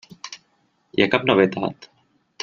[0.97, 1.87] Hi ha cap novetat?